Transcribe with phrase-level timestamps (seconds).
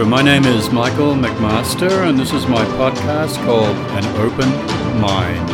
[0.00, 4.48] Hello, my name is Michael McMaster, and this is my podcast called An Open
[4.98, 5.46] Mind,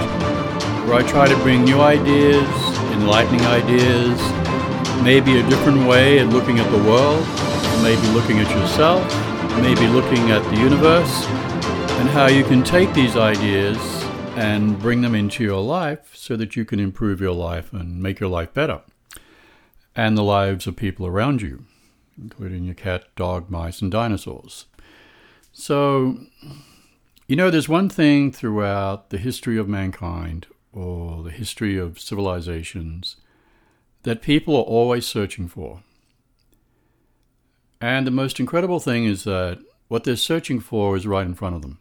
[0.87, 2.49] where I try to bring new ideas,
[2.93, 4.17] enlightening ideas,
[5.03, 7.27] maybe a different way of looking at the world,
[7.83, 9.03] maybe looking at yourself,
[9.63, 11.27] maybe looking at the universe,
[11.99, 13.77] and how you can take these ideas
[14.37, 18.21] and bring them into your life so that you can improve your life and make
[18.21, 18.81] your life better
[19.97, 21.65] and the lives of people around you
[22.21, 24.67] including your cat, dog, mice, and dinosaurs.
[25.53, 26.19] So,
[27.27, 33.17] you know, there's one thing throughout the history of mankind or the history of civilizations
[34.03, 35.83] that people are always searching for.
[37.81, 41.57] And the most incredible thing is that what they're searching for is right in front
[41.57, 41.79] of them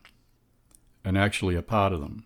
[1.03, 2.25] and actually a part of them.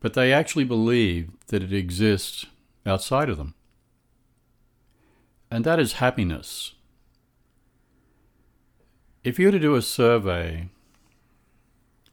[0.00, 2.46] But they actually believe that it exists
[2.86, 3.54] outside of them.
[5.50, 6.74] And that is happiness.
[9.28, 10.70] If you were to do a survey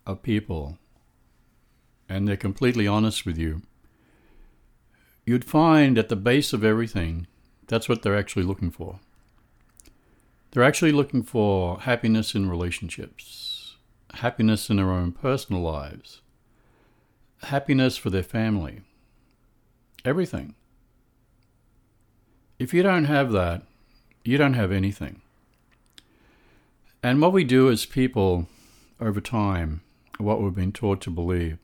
[0.05, 0.77] of people
[2.09, 3.61] and they're completely honest with you,
[5.25, 7.27] you'd find at the base of everything,
[7.67, 8.99] that's what they're actually looking for.
[10.51, 13.77] They're actually looking for happiness in relationships,
[14.15, 16.19] happiness in their own personal lives,
[17.43, 18.81] happiness for their family,
[20.03, 20.53] everything.
[22.59, 23.61] If you don't have that,
[24.25, 25.21] you don't have anything.
[27.05, 28.47] And what we do as people
[28.99, 29.81] over time,
[30.17, 31.59] what we've been taught to believe,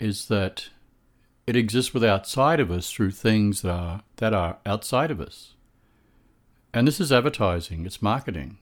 [0.00, 0.70] is that
[1.46, 5.54] it exists with outside of us through things that are, that are outside of us.
[6.74, 8.58] And this is advertising, it's marketing.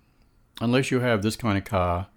[0.60, 2.08] Unless you have this kind of car,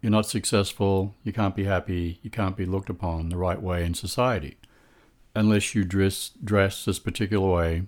[0.00, 3.84] you're not successful, you can't be happy, you can't be looked upon the right way
[3.84, 4.58] in society.
[5.34, 7.82] Unless you dress, dress this particular way,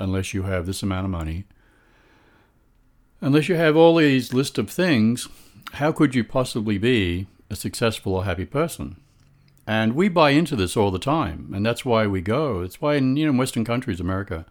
[0.00, 1.44] unless you have this amount of money,
[3.20, 5.28] Unless you have all these list of things,
[5.74, 8.96] how could you possibly be a successful or happy person?
[9.66, 12.62] And we buy into this all the time, and that's why we go.
[12.62, 14.46] It's why in you know Western countries, America,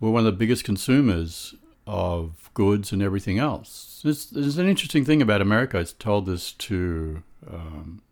[0.00, 1.54] we're one of the biggest consumers
[1.86, 4.00] of goods and everything else.
[4.02, 5.80] There's, an interesting thing about America.
[5.80, 8.02] I told this to um,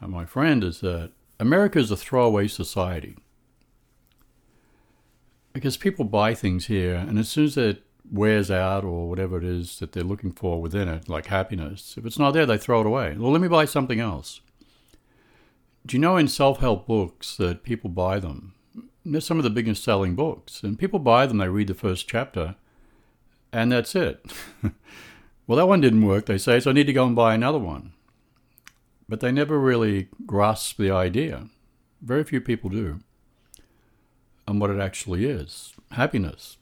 [0.00, 3.16] my friend is that America is a throwaway society
[5.52, 9.44] because people buy things here, and as soon as it wears out or whatever it
[9.44, 12.80] is that they're looking for within it, like happiness, if it's not there, they throw
[12.80, 13.16] it away.
[13.18, 14.40] Well, let me buy something else.
[15.84, 18.54] Do you know in self help books that people buy them?
[19.04, 20.62] They're some of the biggest selling books.
[20.62, 22.56] And people buy them, they read the first chapter,
[23.52, 24.24] and that's it.
[25.46, 27.58] well, that one didn't work, they say, so I need to go and buy another
[27.58, 27.92] one.
[29.08, 31.48] But they never really grasp the idea.
[32.02, 33.00] Very few people do.
[34.48, 36.56] And what it actually is happiness.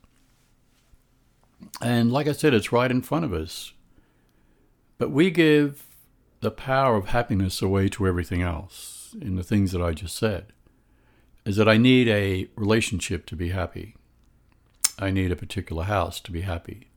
[1.81, 3.73] And like I said, it's right in front of us.
[4.99, 5.87] But we give
[6.41, 10.47] the power of happiness away to everything else in the things that I just said.
[11.45, 13.97] Is that I need a relationship to be happy.
[14.99, 16.89] I need a particular house to be happy.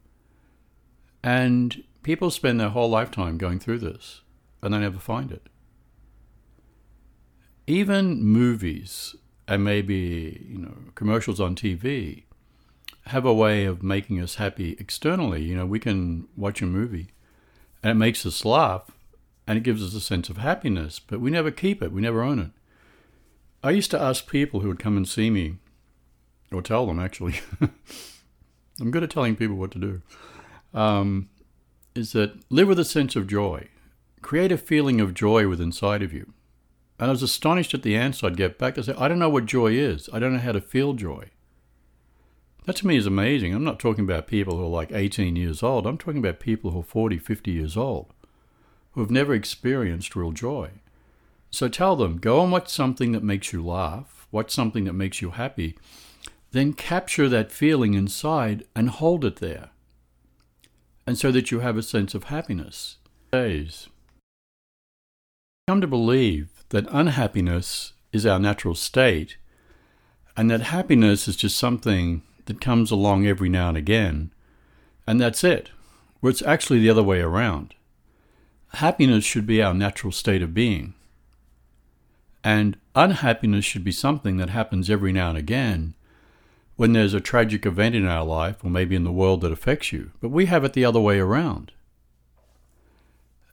[1.23, 4.21] And people spend their whole lifetime going through this
[4.61, 5.47] and they never find it.
[7.65, 9.15] Even movies
[9.47, 12.23] and maybe, you know, commercials on TV
[13.07, 15.43] have a way of making us happy externally.
[15.43, 17.09] You know, we can watch a movie
[17.83, 18.91] and it makes us laugh
[19.47, 22.21] and it gives us a sense of happiness, but we never keep it, we never
[22.21, 22.51] own it.
[23.63, 25.55] I used to ask people who would come and see me,
[26.51, 27.35] or tell them actually,
[28.79, 30.01] I'm good at telling people what to do,
[30.73, 31.29] um,
[31.95, 33.69] is that live with a sense of joy.
[34.21, 36.33] Create a feeling of joy within inside of you.
[36.99, 38.77] And I was astonished at the answer I'd get back.
[38.77, 40.09] I said, I don't know what joy is.
[40.11, 41.29] I don't know how to feel joy.
[42.67, 43.53] That to me is amazing.
[43.53, 45.87] I'm not talking about people who are like 18 years old.
[45.87, 48.13] I'm talking about people who are 40, 50 years old
[48.91, 50.71] who have never experienced real joy.
[51.49, 55.21] So tell them go and watch something that makes you laugh, watch something that makes
[55.21, 55.77] you happy,
[56.51, 59.69] then capture that feeling inside and hold it there.
[61.05, 62.97] And so that you have a sense of happiness.
[63.31, 63.87] Days.
[65.69, 69.37] Come to believe that unhappiness is our natural state
[70.35, 74.33] and that happiness is just something that comes along every now and again,
[75.05, 75.69] and that's it.
[76.19, 77.75] Where it's actually the other way around.
[78.73, 80.93] Happiness should be our natural state of being.
[82.43, 85.93] And unhappiness should be something that happens every now and again
[86.77, 89.91] when there's a tragic event in our life or maybe in the world that affects
[89.91, 90.11] you.
[90.21, 91.71] But we have it the other way around.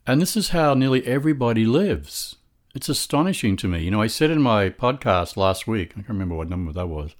[0.06, 2.36] And this is how nearly everybody lives.
[2.74, 3.82] It's astonishing to me.
[3.82, 6.88] You know, I said in my podcast last week, I can't remember what number that
[6.88, 7.14] was,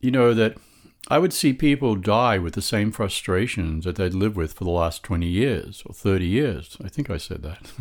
[0.00, 0.56] you know, that
[1.08, 4.70] I would see people die with the same frustrations that they'd lived with for the
[4.70, 6.76] last 20 years or 30 years.
[6.84, 7.72] I think I said that.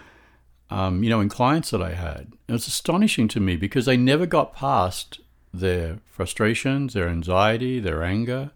[0.70, 2.32] um, you know, in clients that I had.
[2.48, 5.20] It was astonishing to me because they never got past
[5.52, 8.52] their frustrations, their anxiety, their anger,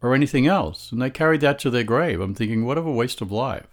[0.00, 0.90] or anything else.
[0.90, 2.20] And they carried that to their grave.
[2.20, 3.68] I'm thinking, what a waste of life.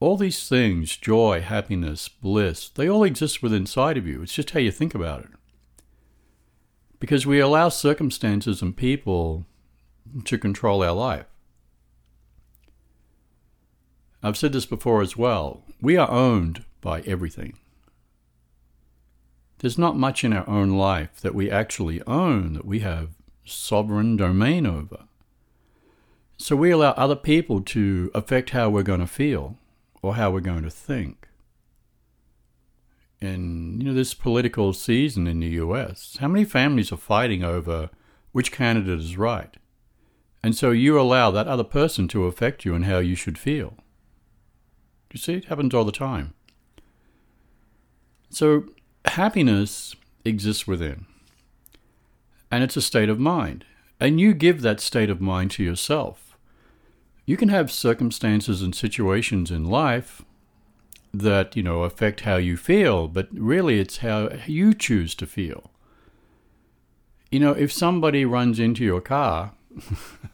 [0.00, 4.22] All these things, joy, happiness, bliss, they all exist within inside of you.
[4.22, 5.30] It's just how you think about it.
[7.00, 9.46] Because we allow circumstances and people
[10.24, 11.26] to control our life.
[14.22, 15.62] I've said this before as well.
[15.80, 17.56] We are owned by everything.
[19.58, 23.10] There's not much in our own life that we actually own, that we have
[23.44, 25.04] sovereign domain over.
[26.36, 29.56] So we allow other people to affect how we're going to feel
[30.02, 31.27] or how we're going to think.
[33.20, 37.90] In you know this political season in the US, how many families are fighting over
[38.32, 39.56] which candidate is right?
[40.42, 43.74] And so you allow that other person to affect you and how you should feel.
[45.12, 46.34] You see, it happens all the time.
[48.30, 48.66] So
[49.04, 51.06] happiness exists within,
[52.50, 53.64] and it's a state of mind.
[54.00, 56.36] And you give that state of mind to yourself.
[57.26, 60.22] You can have circumstances and situations in life
[61.12, 65.70] that, you know, affect how you feel, but really it's how you choose to feel.
[67.30, 69.52] You know, if somebody runs into your car,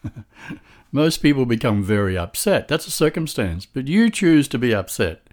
[0.93, 2.69] most people become very upset.
[2.69, 5.29] That's a circumstance, but you choose to be upset.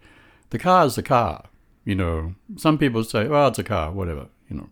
[0.49, 1.45] The car is the car.
[1.85, 4.69] You know, some people say, well, it's a car, whatever, you know.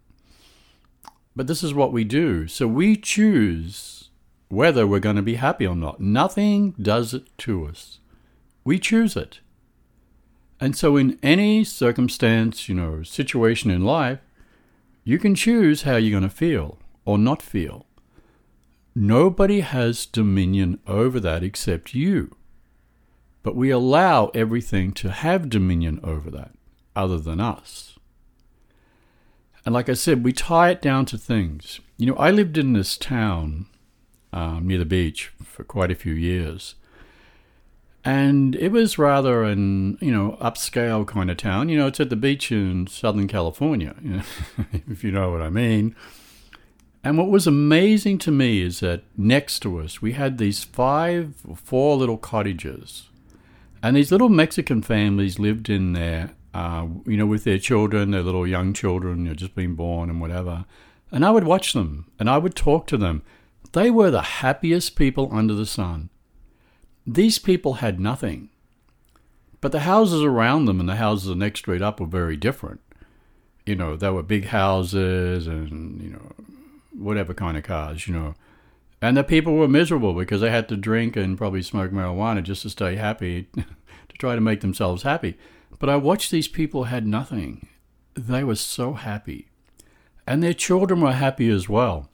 [1.36, 2.48] But this is what we do.
[2.48, 4.10] So we choose
[4.50, 6.01] whether we're going to be happy or not.
[6.01, 8.00] Nothing does it to us.
[8.63, 9.39] We choose it.
[10.61, 14.19] And so, in any circumstance, you know, situation in life,
[15.03, 17.85] you can choose how you're going to feel or not feel.
[18.94, 22.35] Nobody has dominion over that except you.
[23.41, 26.51] But we allow everything to have dominion over that
[26.95, 27.97] other than us.
[29.65, 31.79] And like I said, we tie it down to things.
[31.97, 33.67] You know, I lived in this town
[34.33, 36.75] um, near the beach for quite a few years.
[38.09, 41.69] And it was rather an, you know, upscale kind of town.
[41.69, 44.23] You know, it's at the beach in Southern California, you know,
[44.89, 45.95] if you know what I mean.
[47.03, 51.35] And what was amazing to me is that next to us, we had these five
[51.56, 53.09] four little cottages.
[53.83, 58.23] And these little Mexican families lived in there uh, you know, with their children, their
[58.23, 60.65] little young children, you know, just being born and whatever.
[61.12, 63.21] And I would watch them and I would talk to them.
[63.73, 66.09] They were the happiest people under the sun.
[67.06, 68.50] These people had nothing.
[69.62, 72.82] But the houses around them and the houses next street up were very different.
[73.65, 76.32] You know, they were big houses and, you know,
[76.94, 78.36] whatever kind of cars, you know.
[79.01, 82.63] And the people were miserable because they had to drink and probably smoke marijuana just
[82.63, 85.38] to stay happy, to try to make themselves happy.
[85.77, 87.68] But I watched these people had nothing.
[88.15, 89.48] They were so happy.
[90.27, 92.10] And their children were happy as well.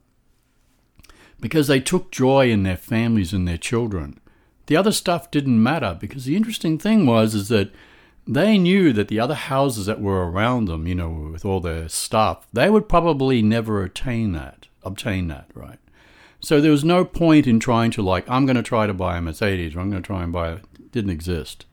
[1.39, 4.19] Because they took joy in their families and their children.
[4.67, 7.71] The other stuff didn't matter because the interesting thing was is that
[8.27, 11.87] they knew that the other houses that were around them, you know, with all their
[11.87, 15.79] stuff, they would probably never attain that, obtain that, right?
[16.39, 19.17] So there was no point in trying to like, I'm going to try to buy
[19.17, 20.91] a Mercedes or I'm going to try and buy it.
[20.91, 21.65] didn't exist.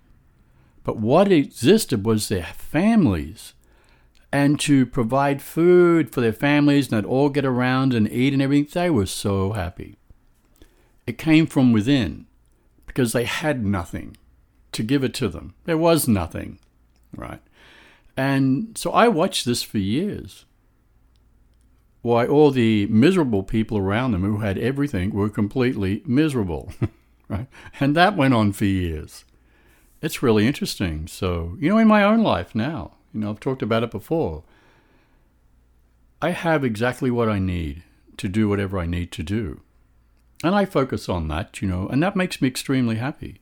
[0.84, 3.54] But what existed was their families.
[4.32, 8.40] And to provide food for their families and they'd all get around and eat and
[8.40, 9.96] everything, they were so happy.
[11.06, 12.26] It came from within
[12.92, 14.16] because they had nothing
[14.72, 15.54] to give it to them.
[15.64, 16.58] There was nothing,
[17.14, 17.42] right?
[18.16, 20.44] And so I watched this for years.
[22.02, 26.72] Why all the miserable people around them who had everything were completely miserable,
[27.28, 27.46] right?
[27.78, 29.25] And that went on for years
[30.02, 31.06] it's really interesting.
[31.06, 34.42] So, you know, in my own life now, you know, I've talked about it before.
[36.20, 37.84] I have exactly what I need
[38.16, 39.61] to do whatever I need to do.
[40.42, 43.40] And I focus on that, you know, and that makes me extremely happy.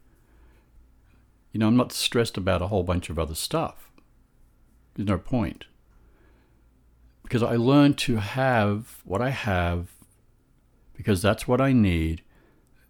[1.53, 3.91] You know, I'm not stressed about a whole bunch of other stuff.
[4.95, 5.65] There's no point.
[7.23, 9.89] Because I learned to have what I have
[10.95, 12.23] because that's what I need.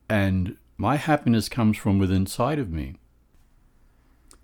[0.08, 2.96] And my happiness comes from within inside of me.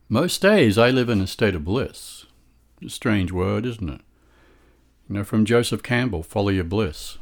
[0.09, 2.27] Most days I live in a state of bliss.
[2.85, 4.01] A strange word, isn't it?
[5.09, 7.19] You know, from Joseph Campbell, follow your bliss.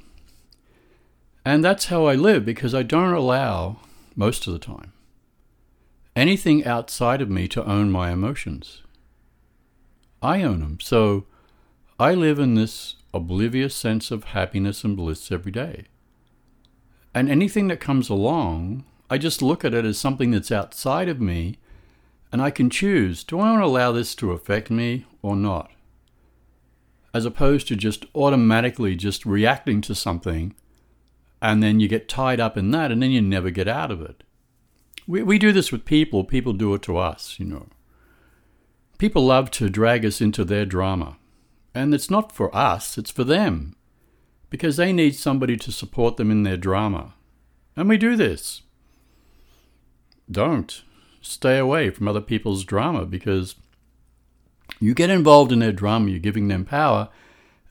[1.45, 3.77] And that's how I live because I don't allow,
[4.17, 4.93] most of the time,
[6.17, 8.83] anything outside of me to own my emotions.
[10.23, 10.79] I own them.
[10.81, 11.27] So
[12.01, 15.85] I live in this oblivious sense of happiness and bliss every day.
[17.15, 21.21] And anything that comes along, I just look at it as something that's outside of
[21.21, 21.59] me,
[22.33, 25.71] and I can choose do I want to allow this to affect me or not?
[27.13, 30.55] As opposed to just automatically just reacting to something,
[31.45, 34.01] and then you get tied up in that, and then you never get out of
[34.01, 34.25] it.
[35.07, 37.67] We, we do this with people, people do it to us, you know.
[38.97, 41.19] People love to drag us into their drama.
[41.75, 43.77] And it's not for us, it's for them.
[44.49, 47.13] Because they need somebody to support them in their drama.
[47.77, 48.63] And we do this.
[50.31, 50.83] Don't.
[51.21, 53.55] Stay away from other people's drama because
[54.81, 57.11] you get involved in their drama, you're giving them power,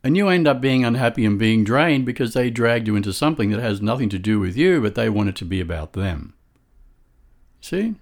[0.03, 3.51] and you end up being unhappy and being drained because they dragged you into something
[3.51, 6.33] that has nothing to do with you, but they want it to be about them.
[7.61, 7.95] See?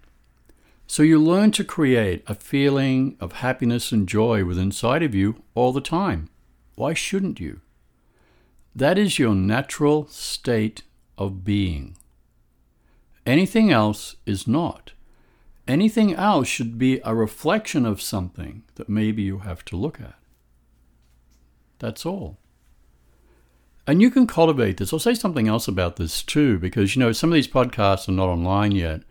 [0.87, 5.43] So you learn to create a feeling of happiness and joy within inside of you
[5.53, 6.29] all the time.
[6.75, 7.61] Why shouldn't you?
[8.75, 10.83] That is your natural state
[11.17, 11.95] of being.
[13.25, 14.93] Anything else is not.
[15.67, 20.15] Anything else should be a reflection of something that maybe you have to look at.
[21.81, 22.37] That's all.
[23.85, 24.93] And you can cultivate this.
[24.93, 28.13] I'll say something else about this too, because you know some of these podcasts are
[28.13, 29.01] not online yet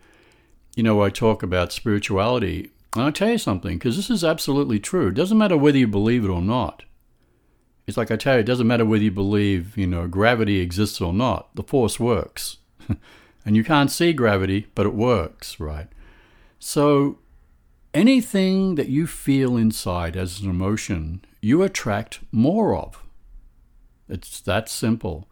[0.75, 2.71] you know, I talk about spirituality.
[2.93, 5.07] And I'll tell you something, because this is absolutely true.
[5.07, 6.83] It doesn't matter whether you believe it or not.
[7.87, 11.01] It's like I tell you, it doesn't matter whether you believe, you know, gravity exists
[11.01, 11.55] or not.
[11.55, 12.57] The force works.
[13.45, 15.87] and you can't see gravity, but it works, right?
[16.59, 17.19] So
[17.93, 23.03] anything that you feel inside as an emotion, you attract more of.
[24.07, 25.27] It's that simple.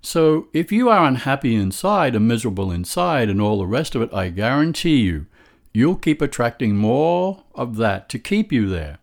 [0.00, 4.12] So if you are unhappy inside and miserable inside and all the rest of it,
[4.12, 5.26] I guarantee you,
[5.72, 8.98] you'll keep attracting more of that to keep you there.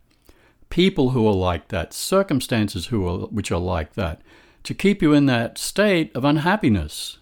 [0.70, 4.22] People who are like that, circumstances who are, which are like that,
[4.64, 7.18] to keep you in that state of unhappiness.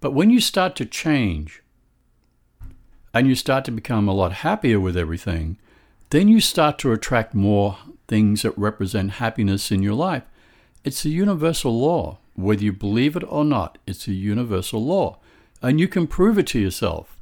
[0.00, 1.62] But when you start to change
[3.14, 5.56] and you start to become a lot happier with everything,
[6.10, 10.24] then you start to attract more things that represent happiness in your life.
[10.84, 12.18] It's a universal law.
[12.34, 15.18] Whether you believe it or not, it's a universal law.
[15.60, 17.16] And you can prove it to yourself.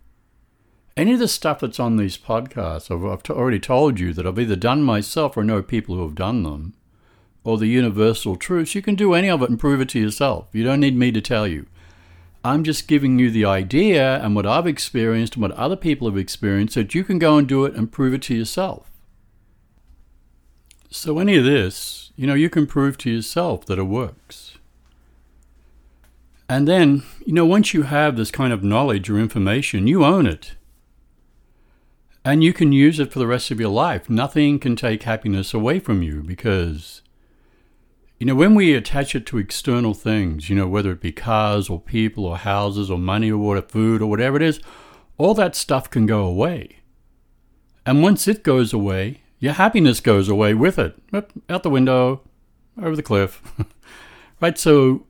[0.97, 4.39] Any of the stuff that's on these podcasts, I've, I've already told you that I've
[4.39, 6.75] either done myself or know people who have done them,
[7.45, 8.75] or the universal truths.
[8.75, 10.49] You can do any of it and prove it to yourself.
[10.53, 11.67] You don't need me to tell you.
[12.47, 16.17] I'm just giving you the idea and what I've experienced and what other people have
[16.17, 18.89] experienced that you can go and do it and prove it to yourself.
[20.89, 24.59] So, any of this, you know, you can prove to yourself that it works.
[26.49, 30.27] And then, you know, once you have this kind of knowledge or information, you own
[30.27, 30.55] it.
[32.25, 34.09] And you can use it for the rest of your life.
[34.09, 37.03] Nothing can take happiness away from you because,
[38.19, 41.69] you know, when we attach it to external things, you know, whether it be cars
[41.69, 44.61] or people or houses or money or water, food or whatever it is,
[45.19, 46.79] all that stuff can go away.
[47.85, 50.97] And once it goes away, your happiness goes away with it.
[51.49, 52.23] Out the window,
[52.81, 53.43] over the cliff.
[54.41, 54.59] right?
[54.59, 55.07] So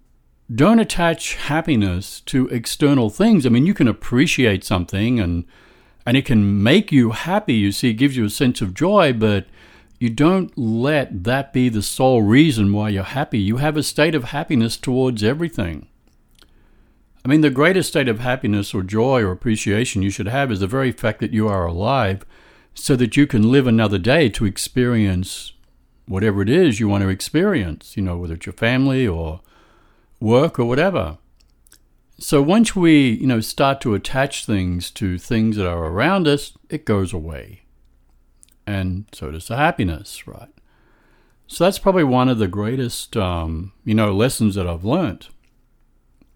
[0.52, 3.46] don't attach happiness to external things.
[3.46, 5.44] I mean, you can appreciate something and
[6.08, 7.54] and it can make you happy.
[7.54, 9.46] You see, it gives you a sense of joy, but
[9.98, 13.38] you don't let that be the sole reason why you're happy.
[13.38, 15.88] You have a state of happiness towards everything.
[17.24, 20.60] I mean, the greatest state of happiness or joy or appreciation you should have is
[20.60, 22.24] the very fact that you are alive
[22.74, 25.52] so that you can live another day to experience
[26.06, 29.40] whatever it is you want to experience, you know, whether it's your family or
[30.20, 31.18] work or whatever.
[32.18, 36.52] So once we, you know, start to attach things to things that are around us,
[36.70, 37.65] it goes away.
[38.66, 40.48] And so does the happiness, right?
[41.46, 45.28] So that's probably one of the greatest, um, you know, lessons that I've learned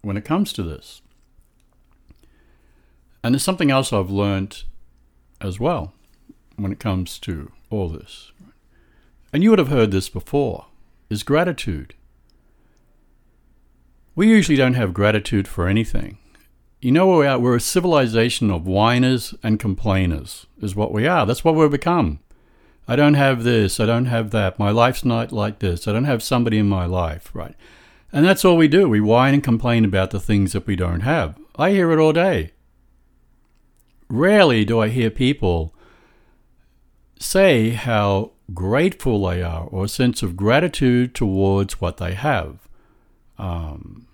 [0.01, 1.01] when it comes to this.
[3.23, 4.63] And there's something else I've learned
[5.41, 5.93] as well
[6.55, 8.31] when it comes to all this.
[9.33, 10.67] And you would have heard this before,
[11.09, 11.93] is gratitude.
[14.15, 16.17] We usually don't have gratitude for anything.
[16.81, 17.37] You know where we are?
[17.37, 21.25] We're a civilization of whiners and complainers, is what we are.
[21.25, 22.19] That's what we've become.
[22.91, 26.03] I don't have this, I don't have that, my life's not like this, I don't
[26.03, 27.55] have somebody in my life, right?
[28.11, 28.89] And that's all we do.
[28.89, 31.39] We whine and complain about the things that we don't have.
[31.55, 32.51] I hear it all day.
[34.09, 35.73] Rarely do I hear people
[37.17, 42.67] say how grateful they are or a sense of gratitude towards what they have.
[43.37, 44.05] Um,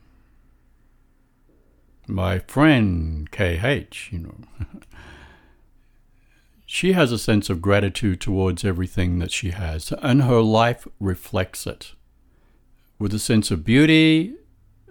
[2.06, 4.36] my friend KH, you know,
[6.70, 11.66] she has a sense of gratitude towards everything that she has, and her life reflects
[11.66, 11.94] it.
[13.00, 14.34] with a sense of beauty,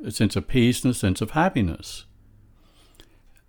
[0.04, 2.04] a sense of peace, and a sense of happiness.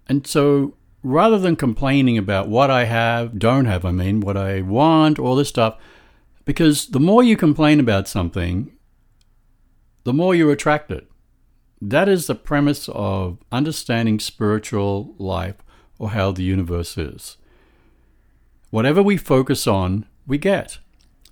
[0.07, 4.62] And so rather than complaining about what I have, don't have, I mean, what I
[4.62, 5.77] want, all this stuff,
[6.46, 8.72] because the more you complain about something,
[10.05, 11.07] the more you attract it.
[11.79, 15.57] That is the premise of understanding spiritual life
[16.00, 17.38] or how the universe is.
[18.69, 20.79] Whatever we focus on, we get.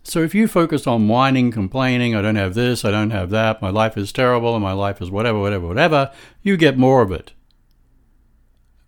[0.03, 3.61] So if you focus on whining, complaining, I don't have this, I don't have that,
[3.61, 6.11] my life is terrible, and my life is whatever, whatever, whatever,
[6.43, 7.33] you get more of it.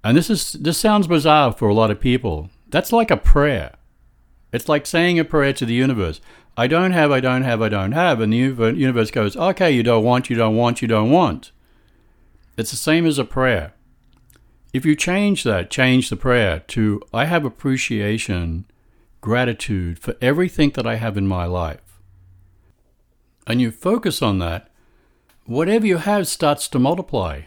[0.03, 2.49] And this is this sounds bizarre for a lot of people.
[2.69, 3.75] That's like a prayer.
[4.53, 6.21] It's like saying a prayer to the universe.
[6.55, 8.21] I don't have, I don't have, I don't have.
[8.21, 11.51] And the universe goes, okay, you don't want, you don't want, you don't want.
[12.57, 13.73] It's the same as a prayer.
[14.73, 18.65] If you change that, change the prayer to, I have appreciation,
[19.21, 21.99] gratitude for everything that I have in my life.
[23.45, 24.69] And you focus on that,
[25.45, 27.43] whatever you have starts to multiply.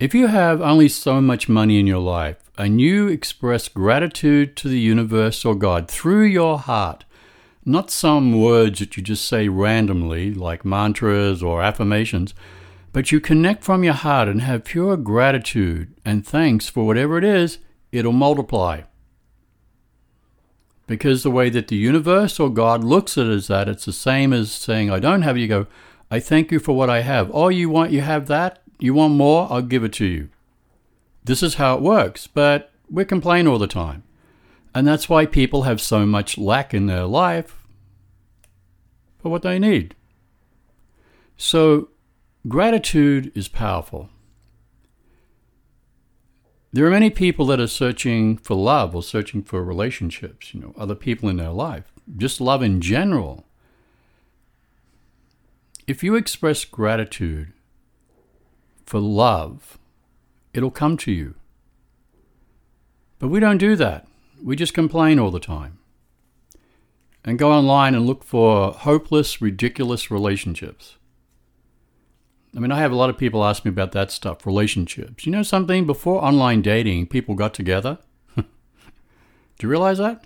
[0.00, 4.68] If you have only so much money in your life and you express gratitude to
[4.68, 7.04] the universe or God through your heart,
[7.64, 12.32] not some words that you just say randomly, like mantras or affirmations,
[12.98, 17.22] but you connect from your heart and have pure gratitude and thanks for whatever it
[17.22, 17.58] is,
[17.92, 18.80] it'll multiply.
[20.88, 23.92] Because the way that the universe or God looks at it is that it's the
[23.92, 25.68] same as saying, I don't have, you go,
[26.10, 27.30] I thank you for what I have.
[27.32, 28.64] Oh, you want, you have that?
[28.80, 29.46] You want more?
[29.48, 30.30] I'll give it to you.
[31.22, 34.02] This is how it works, but we complain all the time.
[34.74, 37.64] And that's why people have so much lack in their life
[39.22, 39.94] for what they need.
[41.36, 41.90] So,
[42.48, 44.08] gratitude is powerful.
[46.72, 50.74] There are many people that are searching for love or searching for relationships, you know,
[50.76, 53.44] other people in their life, just love in general.
[55.86, 57.52] If you express gratitude
[58.84, 59.78] for love,
[60.52, 61.34] it'll come to you.
[63.18, 64.06] But we don't do that.
[64.42, 65.78] We just complain all the time.
[67.24, 70.97] And go online and look for hopeless, ridiculous relationships.
[72.56, 75.26] I mean, I have a lot of people ask me about that stuff, relationships.
[75.26, 75.86] You know something?
[75.86, 77.98] Before online dating, people got together.
[78.36, 78.44] do
[79.60, 80.24] you realize that?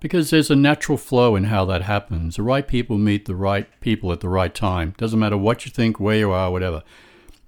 [0.00, 2.36] Because there's a natural flow in how that happens.
[2.36, 4.94] The right people meet the right people at the right time.
[4.96, 6.84] Doesn't matter what you think, where you are, whatever.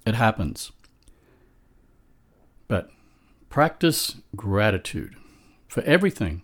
[0.04, 0.72] It happens.
[2.66, 2.90] But
[3.48, 5.14] practice gratitude
[5.68, 6.42] for everything.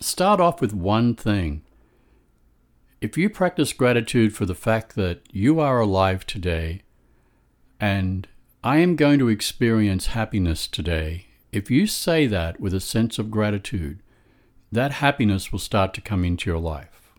[0.00, 1.62] Start off with one thing.
[3.04, 6.80] If you practice gratitude for the fact that you are alive today
[7.78, 8.26] and
[8.62, 13.30] I am going to experience happiness today, if you say that with a sense of
[13.30, 13.98] gratitude,
[14.72, 17.12] that happiness will start to come into your life.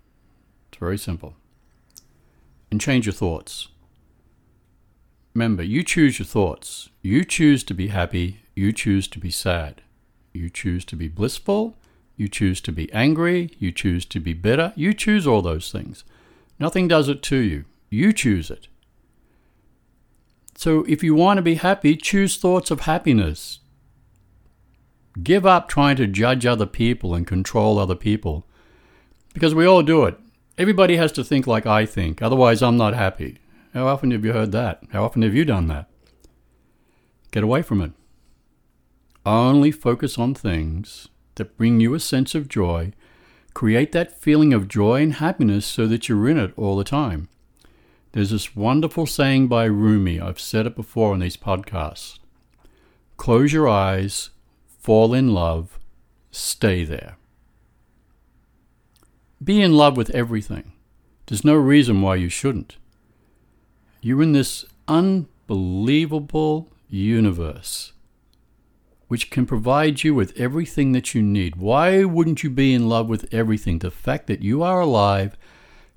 [0.70, 1.36] It's very simple.
[2.72, 3.68] And change your thoughts.
[5.36, 6.90] Remember, you choose your thoughts.
[7.04, 8.40] You choose to be happy.
[8.56, 9.84] You choose to be sad.
[10.34, 11.78] You choose to be blissful.
[12.18, 13.52] You choose to be angry.
[13.60, 14.74] You choose to be bitter.
[14.76, 16.04] You choose all those things.
[16.60, 17.66] Nothing does it to you.
[17.90, 18.68] You choose it.
[20.56, 23.60] So if you want to be happy, choose thoughts of happiness.
[25.22, 28.48] Give up trying to judge other people and control other people.
[29.34, 30.18] Because we all do it.
[30.58, 33.40] Everybody has to think like I think, otherwise, I'm not happy.
[33.74, 34.82] How often have you heard that?
[34.92, 35.90] How often have you done that?
[37.32, 37.92] Get away from it.
[39.26, 42.94] Only focus on things that bring you a sense of joy.
[43.54, 47.30] Create that feeling of joy and happiness so that you're in it all the time.
[48.12, 52.20] There's this wonderful saying by Rumi, I've said it before on these podcasts
[53.18, 54.30] close your eyes,
[54.80, 55.80] fall in love,
[56.32, 57.18] stay there.
[59.44, 60.74] Be in love with everything.
[61.28, 62.78] There's no reason why you shouldn't.
[64.02, 67.94] You're in this unbelievable universe
[69.08, 71.56] which can provide you with everything that you need.
[71.56, 73.80] Why wouldn't you be in love with everything?
[73.80, 75.38] The fact that you are alive,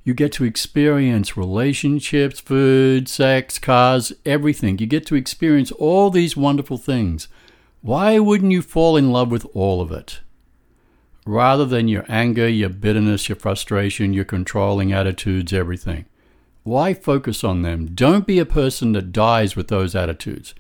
[0.05, 4.79] you get to experience relationships, food, sex, cars, everything.
[4.79, 7.29] You get to experience all these wonderful things.
[7.81, 10.21] Why wouldn't you fall in love with all of it?
[11.27, 16.07] Rather than your anger, your bitterness, your frustration, your controlling attitudes, everything.
[16.63, 17.95] Why focus on them?
[17.95, 20.55] Don't be a person that dies with those attitudes,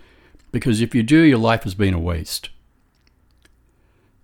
[0.50, 2.50] because if you do, your life has been a waste.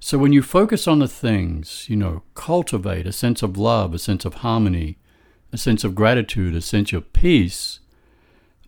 [0.00, 3.98] So when you focus on the things, you know, cultivate a sense of love, a
[3.98, 4.98] sense of harmony,
[5.52, 7.80] a sense of gratitude, a sense of peace,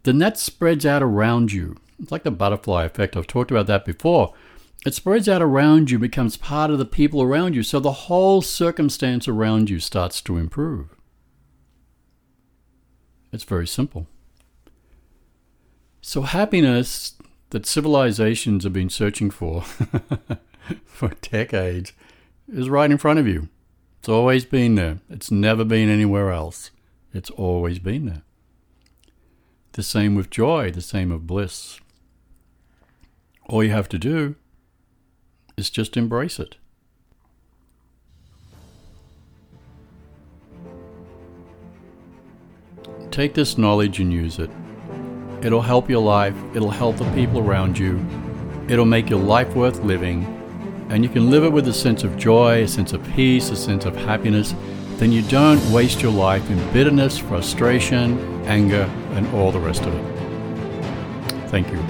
[0.04, 1.76] then that spreads out around you.
[1.98, 3.16] It's like the butterfly effect.
[3.16, 4.32] I've talked about that before.
[4.86, 8.40] It spreads out around you, becomes part of the people around you, so the whole
[8.40, 10.94] circumstance around you starts to improve.
[13.32, 14.06] It's very simple.
[16.00, 17.16] So, happiness
[17.50, 19.62] that civilizations have been searching for
[20.84, 21.92] for decades
[22.52, 23.48] is right in front of you.
[23.98, 24.98] It's always been there.
[25.10, 26.70] It's never been anywhere else.
[27.12, 28.22] It's always been there.
[29.72, 31.80] The same with joy, the same with bliss.
[33.48, 34.36] All you have to do
[35.56, 36.56] is just embrace it.
[43.10, 44.50] Take this knowledge and use it.
[45.46, 48.04] It'll help your life, it'll help the people around you,
[48.68, 50.24] it'll make your life worth living,
[50.90, 53.56] and you can live it with a sense of joy, a sense of peace, a
[53.56, 54.56] sense of happiness.
[54.96, 59.94] Then you don't waste your life in bitterness, frustration, anger, and all the rest of
[59.94, 61.48] it.
[61.48, 61.85] Thank you.